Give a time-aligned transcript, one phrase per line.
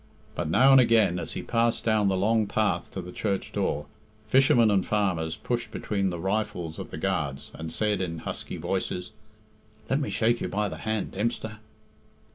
[0.33, 3.85] But now and again, as he passed down the long path to the church door,
[4.27, 9.11] fishermen and farmers pushed between the rifles of the guards, and said in husky voices,
[9.91, 11.59] "Let me shake you by the hand, Dempster."